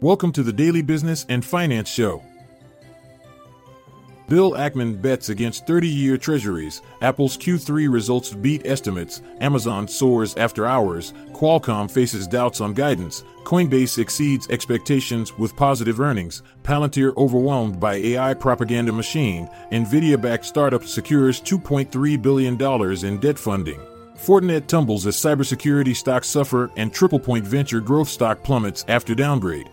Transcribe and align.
Welcome 0.00 0.30
to 0.34 0.44
the 0.44 0.52
Daily 0.52 0.80
Business 0.80 1.26
and 1.28 1.44
Finance 1.44 1.88
Show. 1.88 2.22
Bill 4.28 4.52
Ackman 4.52 5.02
bets 5.02 5.28
against 5.28 5.66
30 5.66 5.88
year 5.88 6.16
treasuries. 6.16 6.82
Apple's 7.02 7.36
Q3 7.36 7.92
results 7.92 8.32
beat 8.32 8.64
estimates. 8.64 9.22
Amazon 9.40 9.88
soars 9.88 10.36
after 10.36 10.66
hours. 10.66 11.14
Qualcomm 11.32 11.90
faces 11.90 12.28
doubts 12.28 12.60
on 12.60 12.74
guidance. 12.74 13.24
Coinbase 13.42 13.98
exceeds 13.98 14.48
expectations 14.50 15.36
with 15.36 15.56
positive 15.56 15.98
earnings. 15.98 16.44
Palantir 16.62 17.12
overwhelmed 17.16 17.80
by 17.80 17.96
AI 17.96 18.34
propaganda 18.34 18.92
machine. 18.92 19.48
Nvidia 19.72 20.22
backed 20.22 20.44
startup 20.44 20.84
secures 20.84 21.40
$2.3 21.40 22.22
billion 22.22 23.04
in 23.04 23.20
debt 23.20 23.36
funding. 23.36 23.80
Fortinet 24.14 24.68
tumbles 24.68 25.08
as 25.08 25.16
cybersecurity 25.16 25.96
stocks 25.96 26.28
suffer 26.28 26.70
and 26.76 26.92
TriplePoint 26.92 27.42
Venture 27.42 27.80
growth 27.80 28.08
stock 28.08 28.44
plummets 28.44 28.84
after 28.86 29.12
downgrade. 29.16 29.68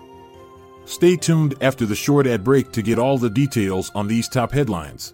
Stay 0.85 1.15
tuned 1.15 1.55
after 1.61 1.85
the 1.85 1.95
short 1.95 2.27
ad 2.27 2.43
break 2.43 2.71
to 2.71 2.81
get 2.81 2.99
all 2.99 3.17
the 3.17 3.29
details 3.29 3.91
on 3.95 4.07
these 4.07 4.29
top 4.29 4.51
headlines. 4.51 5.13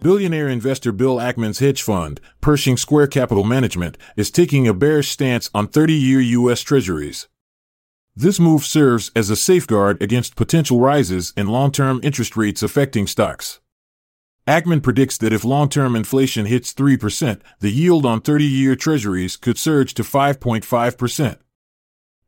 Billionaire 0.00 0.48
investor 0.48 0.92
Bill 0.92 1.16
Ackman's 1.16 1.58
hedge 1.58 1.82
fund, 1.82 2.22
Pershing 2.40 2.78
Square 2.78 3.08
Capital 3.08 3.44
Management, 3.44 3.98
is 4.16 4.30
taking 4.30 4.66
a 4.66 4.72
bearish 4.72 5.10
stance 5.10 5.50
on 5.54 5.68
30 5.68 5.92
year 5.92 6.20
U.S. 6.20 6.62
Treasuries. 6.62 7.28
This 8.16 8.40
move 8.40 8.64
serves 8.64 9.10
as 9.14 9.28
a 9.28 9.36
safeguard 9.36 10.00
against 10.02 10.36
potential 10.36 10.80
rises 10.80 11.34
in 11.36 11.48
long 11.48 11.70
term 11.70 12.00
interest 12.02 12.34
rates 12.34 12.62
affecting 12.62 13.06
stocks. 13.06 13.60
Ackman 14.46 14.82
predicts 14.82 15.18
that 15.18 15.34
if 15.34 15.44
long 15.44 15.68
term 15.68 15.94
inflation 15.94 16.46
hits 16.46 16.72
3%, 16.72 17.42
the 17.60 17.70
yield 17.70 18.06
on 18.06 18.22
30 18.22 18.44
year 18.44 18.74
Treasuries 18.76 19.36
could 19.36 19.58
surge 19.58 19.92
to 19.92 20.02
5.5%. 20.02 21.36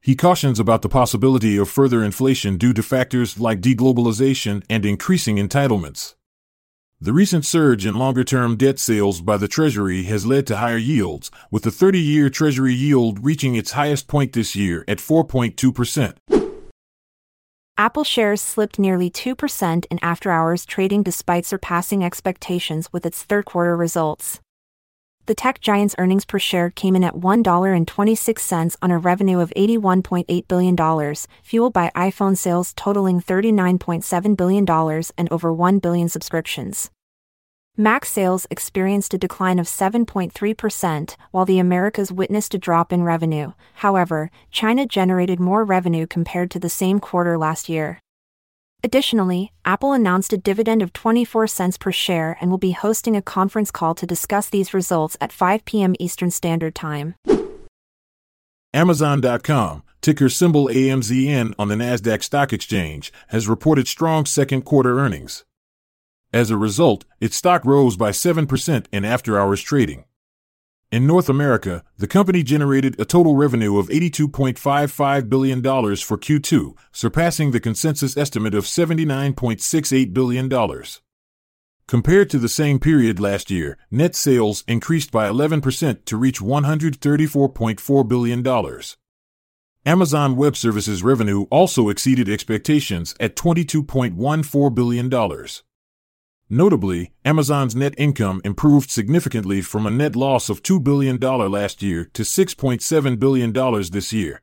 He 0.02 0.14
cautions 0.14 0.60
about 0.60 0.82
the 0.82 0.90
possibility 0.90 1.56
of 1.56 1.70
further 1.70 2.04
inflation 2.04 2.58
due 2.58 2.74
to 2.74 2.82
factors 2.82 3.40
like 3.40 3.62
deglobalization 3.62 4.62
and 4.68 4.84
increasing 4.84 5.36
entitlements. 5.36 6.16
The 7.05 7.12
recent 7.12 7.45
surge 7.45 7.84
in 7.84 7.97
longer 7.97 8.22
term 8.22 8.55
debt 8.55 8.78
sales 8.78 9.22
by 9.22 9.36
the 9.36 9.48
Treasury 9.48 10.05
has 10.05 10.25
led 10.25 10.47
to 10.47 10.58
higher 10.58 10.77
yields, 10.77 11.33
with 11.50 11.64
the 11.64 11.72
30 11.72 11.98
year 11.98 12.31
Treasury 12.31 12.75
yield 12.75 13.25
reaching 13.25 13.56
its 13.56 13.72
highest 13.72 14.06
point 14.06 14.34
this 14.34 14.55
year 14.55 14.84
at 14.86 14.98
4.2%. 14.98 16.14
Apple 17.77 18.05
shares 18.05 18.41
slipped 18.41 18.78
nearly 18.78 19.11
2% 19.11 19.84
in 19.91 19.98
after 20.00 20.30
hours 20.30 20.64
trading 20.64 21.03
despite 21.03 21.45
surpassing 21.45 22.05
expectations 22.05 22.92
with 22.92 23.05
its 23.05 23.25
third 23.25 23.47
quarter 23.47 23.77
results. 23.77 24.41
The 25.26 25.36
tech 25.36 25.60
giant's 25.60 25.94
earnings 25.98 26.24
per 26.24 26.40
share 26.40 26.70
came 26.70 26.96
in 26.96 27.04
at 27.04 27.14
$1.26 27.14 28.76
on 28.82 28.90
a 28.90 28.98
revenue 28.98 29.38
of 29.38 29.52
$81.8 29.56 30.48
billion, 30.48 31.14
fueled 31.44 31.72
by 31.72 31.92
iPhone 31.94 32.36
sales 32.36 32.74
totaling 32.74 33.20
$39.7 33.20 34.36
billion 34.36 35.02
and 35.16 35.32
over 35.32 35.52
1 35.52 35.78
billion 35.78 36.08
subscriptions. 36.08 36.90
Mac 37.77 38.05
sales 38.05 38.46
experienced 38.50 39.14
a 39.14 39.18
decline 39.18 39.61
of 39.61 39.66
7.3%, 39.66 41.16
while 41.30 41.44
the 41.44 41.61
Americas 41.61 42.12
witnessed 42.12 42.52
a 42.55 42.58
drop 42.58 42.92
in 42.92 43.05
revenue. 43.05 43.52
However, 43.74 44.30
China 44.50 44.86
generated 44.86 45.38
more 45.38 45.64
revenue 45.64 46.06
compared 46.06 46.50
to 46.50 46.58
the 46.58 46.68
same 46.68 46.98
quarter 46.98 47.38
last 47.38 47.68
year. 47.68 48.00
Additionally, 48.84 49.52
Apple 49.64 49.92
announced 49.92 50.32
a 50.32 50.36
dividend 50.36 50.82
of 50.82 50.92
24 50.92 51.46
cents 51.46 51.78
per 51.78 51.92
share 51.92 52.36
and 52.40 52.50
will 52.50 52.58
be 52.58 52.72
hosting 52.72 53.14
a 53.16 53.22
conference 53.22 53.70
call 53.70 53.94
to 53.94 54.06
discuss 54.06 54.48
these 54.48 54.74
results 54.74 55.16
at 55.20 55.32
5 55.32 55.64
p.m. 55.64 55.94
Eastern 56.00 56.32
Standard 56.32 56.74
Time. 56.74 57.14
Amazon.com, 58.74 59.84
ticker 60.00 60.28
symbol 60.28 60.66
AMZN 60.66 61.54
on 61.58 61.68
the 61.68 61.76
Nasdaq 61.76 62.24
Stock 62.24 62.52
Exchange, 62.52 63.12
has 63.28 63.46
reported 63.46 63.86
strong 63.86 64.26
second 64.26 64.62
quarter 64.62 64.98
earnings. 64.98 65.44
As 66.32 66.50
a 66.50 66.56
result, 66.56 67.04
its 67.20 67.36
stock 67.36 67.64
rose 67.64 67.96
by 67.96 68.10
7% 68.10 68.86
in 68.90 69.04
after 69.04 69.38
hours 69.38 69.60
trading. 69.62 70.06
In 70.92 71.07
North 71.07 71.30
America, 71.30 71.83
the 71.97 72.07
company 72.07 72.42
generated 72.42 73.01
a 73.01 73.07
total 73.07 73.35
revenue 73.35 73.79
of 73.79 73.89
$82.55 73.89 75.27
billion 75.30 75.63
for 75.63 76.19
Q2, 76.19 76.75
surpassing 76.92 77.51
the 77.51 77.61
consensus 77.61 78.14
estimate 78.14 78.55
of 78.55 78.64
$79.68 78.64 80.13
billion. 80.13 80.51
Compared 81.89 82.29
to 82.29 82.39
the 82.39 82.48
same 82.48 82.79
period 82.79 83.19
last 83.19 83.51
year, 83.51 83.79
net 83.91 84.14
sales 84.14 84.64
increased 84.69 85.11
by 85.11 85.27
11% 85.27 86.05
to 86.05 86.17
reach 86.19 86.41
$134.4 86.41 88.09
billion. 88.09 88.80
Amazon 89.86 90.36
Web 90.36 90.59
Services 90.59 91.03
revenue 91.03 91.47
also 91.51 91.89
exceeded 91.89 92.29
expectations 92.29 93.14
at 93.19 93.35
$22.14 93.35 94.74
billion. 94.74 95.09
Notably, 96.55 97.13
Amazon's 97.24 97.74
net 97.74 97.95
income 97.96 98.42
improved 98.45 98.90
significantly 98.90 99.63
from 99.63 99.86
a 99.86 99.90
net 99.90 100.14
loss 100.14 100.51
of 100.51 100.63
$2 100.63 100.85
billion 100.85 101.17
last 101.17 101.80
year 101.83 102.11
to 102.13 102.24
$6.7 102.24 103.18
billion 103.18 103.52
this 103.90 104.13
year. 104.13 104.42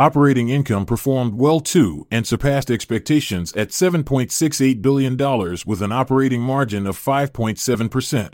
Operating 0.00 0.48
income 0.48 0.84
performed 0.84 1.34
well 1.34 1.60
too 1.60 2.08
and 2.10 2.26
surpassed 2.26 2.72
expectations 2.72 3.52
at 3.52 3.68
$7.68 3.68 4.82
billion 4.82 5.16
with 5.64 5.80
an 5.80 5.92
operating 5.92 6.40
margin 6.40 6.88
of 6.88 6.98
5.7%. 6.98 8.32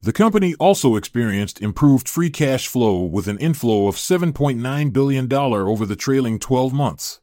The 0.00 0.12
company 0.14 0.54
also 0.54 0.96
experienced 0.96 1.60
improved 1.60 2.08
free 2.08 2.30
cash 2.30 2.66
flow 2.66 3.02
with 3.02 3.28
an 3.28 3.36
inflow 3.36 3.88
of 3.88 3.96
$7.9 3.96 4.92
billion 4.94 5.30
over 5.30 5.84
the 5.84 5.96
trailing 5.96 6.38
12 6.38 6.72
months. 6.72 7.20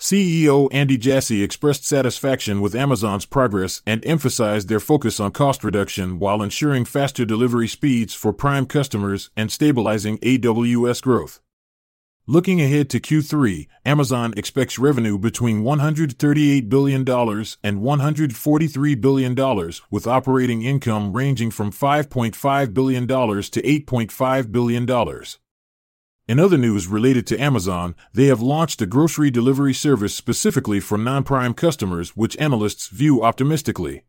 CEO 0.00 0.66
Andy 0.72 0.96
Jassy 0.96 1.42
expressed 1.42 1.84
satisfaction 1.84 2.62
with 2.62 2.74
Amazon's 2.74 3.26
progress 3.26 3.82
and 3.86 4.02
emphasized 4.06 4.68
their 4.70 4.80
focus 4.80 5.20
on 5.20 5.30
cost 5.30 5.62
reduction 5.62 6.18
while 6.18 6.42
ensuring 6.42 6.86
faster 6.86 7.26
delivery 7.26 7.68
speeds 7.68 8.14
for 8.14 8.32
Prime 8.32 8.64
customers 8.64 9.28
and 9.36 9.52
stabilizing 9.52 10.16
AWS 10.20 11.02
growth. 11.02 11.40
Looking 12.26 12.62
ahead 12.62 12.88
to 12.90 13.00
Q3, 13.00 13.66
Amazon 13.84 14.32
expects 14.38 14.78
revenue 14.78 15.18
between 15.18 15.64
$138 15.64 16.68
billion 16.70 17.00
and 17.00 17.06
$143 17.06 19.00
billion, 19.00 19.72
with 19.90 20.06
operating 20.06 20.62
income 20.62 21.12
ranging 21.12 21.50
from 21.50 21.70
$5.5 21.70 22.72
billion 22.72 23.06
to 23.06 23.14
$8.5 23.14 24.52
billion. 24.52 24.86
In 26.30 26.38
other 26.38 26.56
news 26.56 26.86
related 26.86 27.26
to 27.26 27.42
Amazon, 27.42 27.96
they 28.14 28.26
have 28.26 28.40
launched 28.40 28.80
a 28.80 28.86
grocery 28.86 29.32
delivery 29.32 29.74
service 29.74 30.14
specifically 30.14 30.78
for 30.78 30.96
non 30.96 31.24
prime 31.24 31.54
customers, 31.54 32.10
which 32.10 32.38
analysts 32.38 32.86
view 32.86 33.20
optimistically. 33.20 34.04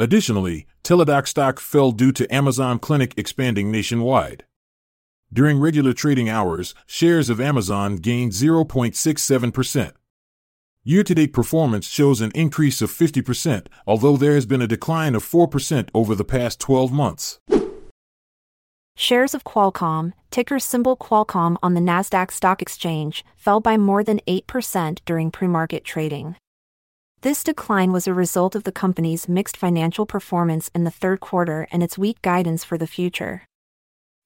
Additionally, 0.00 0.66
Teladoc 0.82 1.28
stock 1.28 1.60
fell 1.60 1.92
due 1.92 2.10
to 2.10 2.34
Amazon 2.34 2.80
Clinic 2.80 3.14
expanding 3.16 3.70
nationwide. 3.70 4.46
During 5.32 5.60
regular 5.60 5.92
trading 5.92 6.28
hours, 6.28 6.74
shares 6.86 7.30
of 7.30 7.40
Amazon 7.40 7.98
gained 7.98 8.32
0.67%. 8.32 9.92
Year 10.82 11.04
to 11.04 11.14
date 11.14 11.32
performance 11.32 11.86
shows 11.86 12.20
an 12.20 12.32
increase 12.34 12.82
of 12.82 12.90
50%, 12.90 13.68
although 13.86 14.16
there 14.16 14.34
has 14.34 14.46
been 14.46 14.62
a 14.62 14.66
decline 14.66 15.14
of 15.14 15.22
4% 15.24 15.88
over 15.94 16.16
the 16.16 16.24
past 16.24 16.58
12 16.58 16.90
months. 16.90 17.38
Shares 19.00 19.32
of 19.32 19.44
Qualcomm, 19.44 20.12
ticker 20.32 20.58
symbol 20.58 20.96
Qualcomm 20.96 21.56
on 21.62 21.74
the 21.74 21.80
Nasdaq 21.80 22.32
Stock 22.32 22.60
Exchange, 22.60 23.24
fell 23.36 23.60
by 23.60 23.76
more 23.76 24.02
than 24.02 24.18
8% 24.26 24.98
during 25.04 25.30
pre-market 25.30 25.84
trading. 25.84 26.34
This 27.20 27.44
decline 27.44 27.92
was 27.92 28.08
a 28.08 28.12
result 28.12 28.56
of 28.56 28.64
the 28.64 28.72
company's 28.72 29.28
mixed 29.28 29.56
financial 29.56 30.04
performance 30.04 30.68
in 30.74 30.82
the 30.82 30.90
third 30.90 31.20
quarter 31.20 31.68
and 31.70 31.80
its 31.80 31.96
weak 31.96 32.20
guidance 32.22 32.64
for 32.64 32.76
the 32.76 32.88
future. 32.88 33.44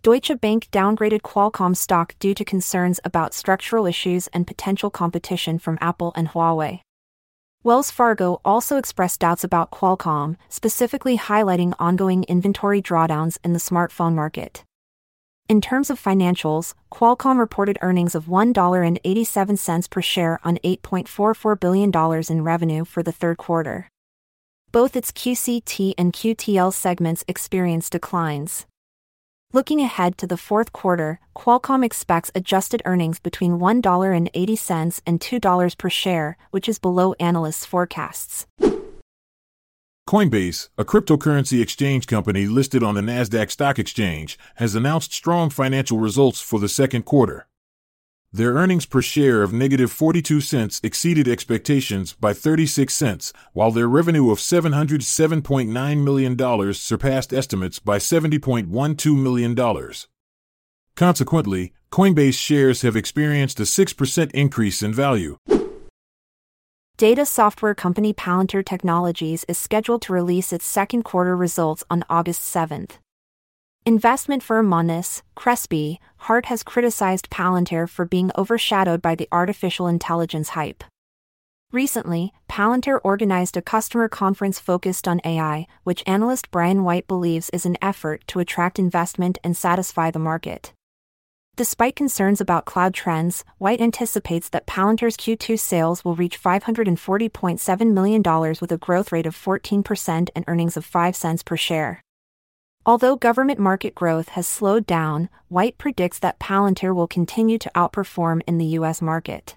Deutsche 0.00 0.40
Bank 0.40 0.68
downgraded 0.72 1.20
Qualcomm 1.20 1.76
stock 1.76 2.14
due 2.18 2.32
to 2.32 2.42
concerns 2.42 2.98
about 3.04 3.34
structural 3.34 3.84
issues 3.84 4.28
and 4.28 4.46
potential 4.46 4.88
competition 4.88 5.58
from 5.58 5.76
Apple 5.82 6.14
and 6.16 6.28
Huawei. 6.30 6.80
Wells 7.64 7.92
Fargo 7.92 8.40
also 8.44 8.76
expressed 8.76 9.20
doubts 9.20 9.44
about 9.44 9.70
Qualcomm, 9.70 10.36
specifically 10.48 11.16
highlighting 11.16 11.74
ongoing 11.78 12.24
inventory 12.24 12.82
drawdowns 12.82 13.38
in 13.44 13.52
the 13.52 13.60
smartphone 13.60 14.14
market. 14.14 14.64
In 15.48 15.60
terms 15.60 15.88
of 15.88 16.02
financials, 16.02 16.74
Qualcomm 16.92 17.38
reported 17.38 17.78
earnings 17.80 18.16
of 18.16 18.24
$1.87 18.24 19.90
per 19.90 20.02
share 20.02 20.40
on 20.42 20.58
$8.44 20.64 21.60
billion 21.60 21.92
in 22.28 22.44
revenue 22.44 22.84
for 22.84 23.04
the 23.04 23.12
third 23.12 23.36
quarter. 23.36 23.88
Both 24.72 24.96
its 24.96 25.12
QCT 25.12 25.94
and 25.96 26.12
QTL 26.12 26.72
segments 26.72 27.22
experienced 27.28 27.92
declines. 27.92 28.66
Looking 29.54 29.80
ahead 29.80 30.16
to 30.16 30.26
the 30.26 30.38
fourth 30.38 30.72
quarter, 30.72 31.20
Qualcomm 31.36 31.84
expects 31.84 32.30
adjusted 32.34 32.80
earnings 32.86 33.20
between 33.20 33.58
$1.80 33.58 35.02
and 35.06 35.20
$2 35.20 35.78
per 35.78 35.90
share, 35.90 36.38
which 36.52 36.70
is 36.70 36.78
below 36.78 37.12
analysts' 37.20 37.66
forecasts. 37.66 38.46
Coinbase, 40.08 40.70
a 40.78 40.86
cryptocurrency 40.86 41.60
exchange 41.60 42.06
company 42.06 42.46
listed 42.46 42.82
on 42.82 42.94
the 42.94 43.02
Nasdaq 43.02 43.50
Stock 43.50 43.78
Exchange, 43.78 44.38
has 44.54 44.74
announced 44.74 45.12
strong 45.12 45.50
financial 45.50 45.98
results 45.98 46.40
for 46.40 46.58
the 46.58 46.68
second 46.68 47.02
quarter. 47.04 47.46
Their 48.34 48.54
earnings 48.54 48.86
per 48.86 49.02
share 49.02 49.42
of 49.42 49.52
negative 49.52 49.92
42 49.92 50.40
cents 50.40 50.80
exceeded 50.82 51.28
expectations 51.28 52.14
by 52.14 52.32
36 52.32 52.94
cents, 52.94 53.30
while 53.52 53.70
their 53.70 53.88
revenue 53.88 54.30
of 54.30 54.38
$707.9 54.38 56.02
million 56.02 56.72
surpassed 56.72 57.34
estimates 57.34 57.78
by 57.78 57.98
$70.12 57.98 59.22
million. 59.22 59.54
Consequently, 60.96 61.74
Coinbase 61.90 62.38
shares 62.38 62.80
have 62.80 62.96
experienced 62.96 63.60
a 63.60 63.64
6% 63.64 64.30
increase 64.30 64.82
in 64.82 64.94
value. 64.94 65.36
Data 66.96 67.26
software 67.26 67.74
company 67.74 68.14
Palantir 68.14 68.64
Technologies 68.64 69.44
is 69.46 69.58
scheduled 69.58 70.00
to 70.02 70.12
release 70.14 70.54
its 70.54 70.64
second 70.64 71.02
quarter 71.02 71.36
results 71.36 71.84
on 71.90 72.02
August 72.08 72.42
7th. 72.42 72.92
Investment 73.84 74.44
firm 74.44 74.68
Monness, 74.68 75.22
Crespi, 75.34 75.98
Hart 76.18 76.46
has 76.46 76.62
criticized 76.62 77.30
Palantir 77.30 77.88
for 77.88 78.04
being 78.04 78.30
overshadowed 78.38 79.02
by 79.02 79.16
the 79.16 79.26
artificial 79.32 79.88
intelligence 79.88 80.50
hype. 80.50 80.84
Recently, 81.72 82.32
Palantir 82.48 83.00
organized 83.02 83.56
a 83.56 83.62
customer 83.62 84.08
conference 84.08 84.60
focused 84.60 85.08
on 85.08 85.20
AI, 85.24 85.66
which 85.82 86.04
analyst 86.06 86.52
Brian 86.52 86.84
White 86.84 87.08
believes 87.08 87.50
is 87.50 87.66
an 87.66 87.76
effort 87.82 88.22
to 88.28 88.38
attract 88.38 88.78
investment 88.78 89.38
and 89.42 89.56
satisfy 89.56 90.12
the 90.12 90.20
market. 90.20 90.72
Despite 91.56 91.96
concerns 91.96 92.40
about 92.40 92.66
cloud 92.66 92.94
trends, 92.94 93.44
White 93.58 93.80
anticipates 93.80 94.48
that 94.50 94.68
Palantir's 94.68 95.16
Q2 95.16 95.58
sales 95.58 96.04
will 96.04 96.14
reach 96.14 96.40
$540.7 96.40 97.92
million 97.92 98.22
with 98.60 98.70
a 98.70 98.78
growth 98.78 99.10
rate 99.10 99.26
of 99.26 99.34
14% 99.34 100.28
and 100.36 100.44
earnings 100.46 100.76
of 100.76 100.84
5 100.84 101.16
cents 101.16 101.42
per 101.42 101.56
share. 101.56 102.00
Although 102.84 103.14
government 103.14 103.60
market 103.60 103.94
growth 103.94 104.30
has 104.30 104.46
slowed 104.46 104.86
down, 104.86 105.28
White 105.48 105.78
predicts 105.78 106.18
that 106.18 106.40
Palantir 106.40 106.92
will 106.92 107.06
continue 107.06 107.58
to 107.58 107.70
outperform 107.76 108.40
in 108.46 108.58
the 108.58 108.64
U.S. 108.78 109.00
market. 109.00 109.54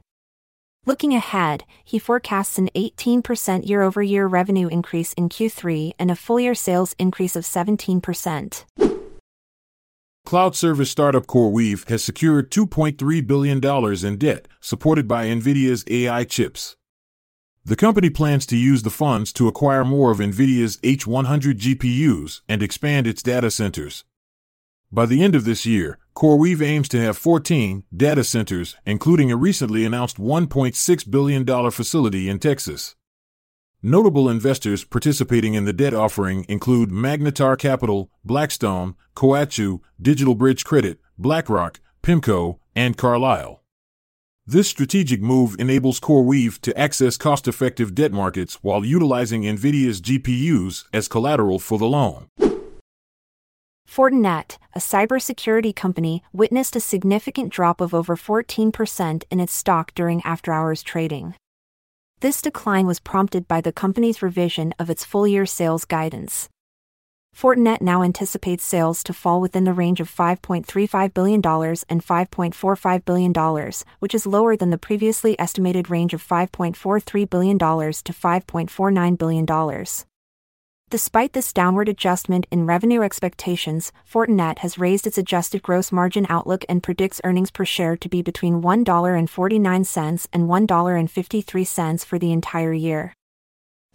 Looking 0.85 1.15
ahead, 1.15 1.63
he 1.83 1.97
forecasts 1.97 2.59
an 2.59 2.69
18% 2.75 3.67
year 3.67 3.81
over 3.81 4.03
year 4.03 4.27
revenue 4.27 4.67
increase 4.67 5.13
in 5.13 5.29
Q3 5.29 5.93
and 5.97 6.11
a 6.11 6.15
full 6.15 6.39
year 6.39 6.53
sales 6.53 6.95
increase 6.99 7.35
of 7.35 7.43
17%. 7.43 8.65
Cloud 10.25 10.55
service 10.55 10.91
startup 10.91 11.25
CoreWeave 11.25 11.89
has 11.89 12.03
secured 12.03 12.51
$2.3 12.51 13.25
billion 13.25 14.05
in 14.05 14.17
debt, 14.17 14.47
supported 14.59 15.07
by 15.07 15.25
NVIDIA's 15.25 15.83
AI 15.87 16.23
chips. 16.25 16.75
The 17.67 17.75
company 17.75 18.11
plans 18.11 18.45
to 18.47 18.57
use 18.57 18.83
the 18.83 18.91
funds 18.91 19.33
to 19.33 19.47
acquire 19.47 19.83
more 19.83 20.11
of 20.11 20.19
NVIDIA's 20.19 20.77
H100 20.77 21.57
GPUs 21.57 22.41
and 22.47 22.61
expand 22.61 23.07
its 23.07 23.23
data 23.23 23.49
centers. 23.49 24.03
By 24.91 25.07
the 25.07 25.23
end 25.23 25.33
of 25.33 25.45
this 25.45 25.65
year, 25.65 25.97
CoreWeave 26.15 26.61
aims 26.61 26.87
to 26.89 27.01
have 27.01 27.17
14 27.17 27.83
data 27.91 28.23
centers, 28.23 28.75
including 28.85 29.31
a 29.31 29.35
recently 29.35 29.83
announced 29.83 30.17
$1.6 30.17 31.09
billion 31.09 31.71
facility 31.71 32.29
in 32.29 32.37
Texas. 32.37 32.95
Notable 33.81 34.29
investors 34.29 34.83
participating 34.83 35.55
in 35.55 35.65
the 35.65 35.73
debt 35.73 35.95
offering 35.95 36.45
include 36.47 36.91
Magnetar 36.91 37.57
Capital, 37.57 38.11
Blackstone, 38.23 38.93
Coatue, 39.15 39.79
Digital 39.99 40.35
Bridge 40.35 40.63
Credit, 40.63 40.99
BlackRock, 41.17 41.79
PIMCO, 42.03 42.59
and 42.75 42.95
Carlyle. 42.95 43.64
This 44.47 44.67
strategic 44.67 45.23
move 45.23 45.55
enables 45.57 45.99
CoreWeave 45.99 46.61
to 46.61 46.77
access 46.77 47.17
cost 47.17 47.47
effective 47.47 47.95
debt 47.95 48.11
markets 48.11 48.59
while 48.61 48.85
utilizing 48.85 49.41
NVIDIA's 49.41 49.99
GPUs 50.01 50.85
as 50.93 51.07
collateral 51.07 51.57
for 51.57 51.79
the 51.79 51.87
loan. 51.87 52.27
Fortinet, 53.89 54.59
a 54.75 54.79
cybersecurity 54.79 55.75
company, 55.75 56.21
witnessed 56.31 56.75
a 56.75 56.79
significant 56.79 57.51
drop 57.51 57.81
of 57.81 57.95
over 57.95 58.15
14% 58.15 59.23
in 59.31 59.39
its 59.39 59.53
stock 59.53 59.95
during 59.95 60.21
after 60.21 60.53
hours 60.53 60.83
trading. 60.83 61.33
This 62.19 62.39
decline 62.39 62.85
was 62.85 62.99
prompted 62.99 63.47
by 63.47 63.61
the 63.61 63.71
company's 63.71 64.21
revision 64.21 64.75
of 64.77 64.91
its 64.91 65.03
full 65.03 65.25
year 65.25 65.47
sales 65.47 65.85
guidance. 65.85 66.49
Fortinet 67.35 67.81
now 67.81 68.01
anticipates 68.01 68.63
sales 68.63 69.03
to 69.03 69.11
fall 69.11 69.41
within 69.41 69.65
the 69.65 69.73
range 69.73 69.99
of 69.99 70.09
$5.35 70.09 71.13
billion 71.13 71.41
and 71.43 72.05
$5.45 72.05 73.05
billion, 73.05 73.71
which 73.99 74.15
is 74.15 74.25
lower 74.25 74.55
than 74.55 74.69
the 74.69 74.77
previously 74.77 75.37
estimated 75.37 75.89
range 75.89 76.13
of 76.13 76.25
$5.43 76.25 77.29
billion 77.29 77.59
to 77.59 77.65
$5.49 77.65 79.17
billion. 79.17 79.85
Despite 80.89 81.33
this 81.33 81.51
downward 81.51 81.89
adjustment 81.89 82.47
in 82.51 82.67
revenue 82.67 83.01
expectations, 83.01 83.91
Fortinet 84.09 84.59
has 84.59 84.77
raised 84.77 85.05
its 85.05 85.17
adjusted 85.17 85.61
gross 85.61 85.91
margin 85.91 86.25
outlook 86.29 86.63
and 86.69 86.81
predicts 86.81 87.19
earnings 87.25 87.51
per 87.51 87.65
share 87.65 87.97
to 87.97 88.07
be 88.07 88.21
between 88.21 88.61
$1.49 88.61 90.27
and 90.31 90.47
$1.53 90.47 92.05
for 92.05 92.17
the 92.17 92.31
entire 92.31 92.73
year. 92.73 93.13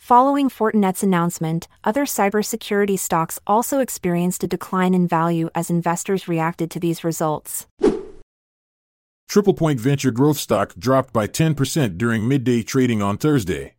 Following 0.01 0.49
Fortinet's 0.49 1.03
announcement, 1.03 1.69
other 1.85 2.07
cybersecurity 2.07 2.99
stocks 2.99 3.39
also 3.47 3.81
experienced 3.81 4.43
a 4.43 4.49
decline 4.49 4.95
in 4.95 5.07
value 5.07 5.51
as 5.55 5.69
investors 5.69 6.27
reacted 6.27 6.71
to 6.71 6.81
these 6.81 7.05
results. 7.05 7.67
TriplePoint 9.31 9.79
Venture 9.79 10.11
Growth 10.11 10.39
stock 10.39 10.75
dropped 10.77 11.13
by 11.13 11.27
10% 11.27 11.99
during 11.99 12.27
midday 12.27 12.63
trading 12.63 13.03
on 13.03 13.19
Thursday. 13.19 13.75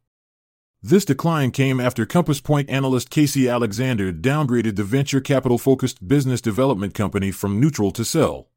This 0.83 1.05
decline 1.05 1.49
came 1.49 1.79
after 1.79 2.05
Compass 2.05 2.39
Point 2.39 2.69
analyst 2.69 3.09
Casey 3.09 3.49
Alexander 3.49 4.13
downgraded 4.13 4.75
the 4.75 4.83
venture 4.83 5.21
capital 5.21 5.57
focused 5.57 6.07
business 6.07 6.39
development 6.39 6.93
company 6.93 7.31
from 7.31 7.59
neutral 7.59 7.89
to 7.91 8.05
sell. 8.05 8.50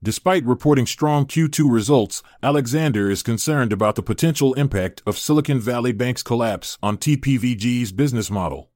Despite 0.00 0.46
reporting 0.46 0.86
strong 0.86 1.26
Q2 1.26 1.68
results, 1.68 2.22
Alexander 2.40 3.10
is 3.10 3.24
concerned 3.24 3.72
about 3.72 3.96
the 3.96 4.02
potential 4.02 4.54
impact 4.54 5.02
of 5.04 5.18
Silicon 5.18 5.58
Valley 5.58 5.90
Bank's 5.90 6.22
collapse 6.22 6.78
on 6.80 6.98
TPVG's 6.98 7.90
business 7.90 8.30
model. 8.30 8.70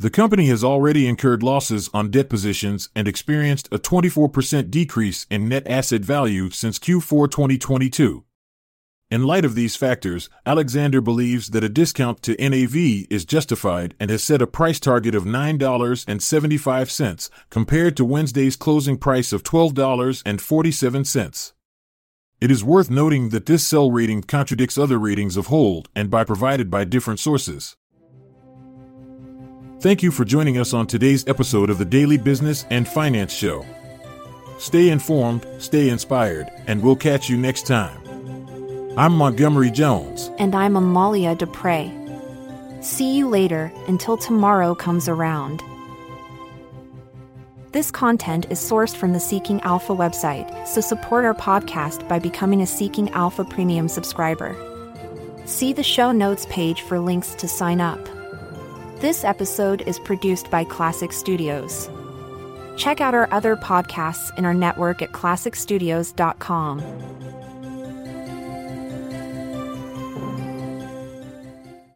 The 0.00 0.10
company 0.10 0.46
has 0.46 0.64
already 0.64 1.06
incurred 1.06 1.44
losses 1.44 1.88
on 1.94 2.10
debt 2.10 2.28
positions 2.28 2.88
and 2.96 3.06
experienced 3.06 3.68
a 3.70 3.78
24% 3.78 4.68
decrease 4.68 5.26
in 5.30 5.48
net 5.48 5.64
asset 5.68 6.00
value 6.00 6.50
since 6.50 6.80
Q4 6.80 7.30
2022. 7.30 8.24
In 9.12 9.22
light 9.24 9.44
of 9.44 9.54
these 9.54 9.76
factors, 9.76 10.28
Alexander 10.46 11.02
believes 11.02 11.50
that 11.50 11.62
a 11.62 11.68
discount 11.68 12.22
to 12.22 12.34
NAV 12.40 12.74
is 13.10 13.26
justified 13.26 13.94
and 14.00 14.10
has 14.10 14.24
set 14.24 14.40
a 14.40 14.46
price 14.46 14.80
target 14.80 15.14
of 15.14 15.24
$9.75 15.24 17.30
compared 17.50 17.94
to 17.98 18.06
Wednesday's 18.06 18.56
closing 18.56 18.96
price 18.96 19.34
of 19.34 19.42
$12.47. 19.42 21.52
It 22.40 22.50
is 22.50 22.64
worth 22.64 22.88
noting 22.88 23.28
that 23.28 23.44
this 23.44 23.66
sell 23.66 23.90
rating 23.90 24.22
contradicts 24.22 24.78
other 24.78 24.98
ratings 24.98 25.36
of 25.36 25.48
hold 25.48 25.90
and 25.94 26.10
buy 26.10 26.24
provided 26.24 26.70
by 26.70 26.84
different 26.84 27.20
sources. 27.20 27.76
Thank 29.80 30.02
you 30.02 30.10
for 30.10 30.24
joining 30.24 30.56
us 30.56 30.72
on 30.72 30.86
today's 30.86 31.28
episode 31.28 31.68
of 31.68 31.76
the 31.76 31.84
Daily 31.84 32.16
Business 32.16 32.64
and 32.70 32.88
Finance 32.88 33.34
Show. 33.34 33.66
Stay 34.56 34.88
informed, 34.88 35.46
stay 35.58 35.90
inspired, 35.90 36.50
and 36.66 36.82
we'll 36.82 36.96
catch 36.96 37.28
you 37.28 37.36
next 37.36 37.66
time. 37.66 38.01
I'm 38.94 39.16
Montgomery 39.16 39.70
Jones. 39.70 40.30
And 40.38 40.54
I'm 40.54 40.76
Amalia 40.76 41.34
Dupre. 41.34 41.90
See 42.82 43.16
you 43.16 43.26
later 43.26 43.72
until 43.88 44.18
tomorrow 44.18 44.74
comes 44.74 45.08
around. 45.08 45.62
This 47.70 47.90
content 47.90 48.44
is 48.50 48.60
sourced 48.60 48.94
from 48.94 49.14
the 49.14 49.20
Seeking 49.20 49.62
Alpha 49.62 49.94
website, 49.94 50.68
so 50.68 50.82
support 50.82 51.24
our 51.24 51.32
podcast 51.32 52.06
by 52.06 52.18
becoming 52.18 52.60
a 52.60 52.66
Seeking 52.66 53.08
Alpha 53.12 53.46
Premium 53.46 53.88
subscriber. 53.88 54.54
See 55.46 55.72
the 55.72 55.82
show 55.82 56.12
notes 56.12 56.44
page 56.50 56.82
for 56.82 57.00
links 57.00 57.34
to 57.36 57.48
sign 57.48 57.80
up. 57.80 58.04
This 59.00 59.24
episode 59.24 59.80
is 59.86 59.98
produced 60.00 60.50
by 60.50 60.66
Klassic 60.66 61.14
Studios. 61.14 61.88
Check 62.76 63.00
out 63.00 63.14
our 63.14 63.32
other 63.32 63.56
podcasts 63.56 64.36
in 64.36 64.44
our 64.44 64.52
network 64.52 65.00
at 65.00 65.12
klassicstudios.com. 65.12 67.11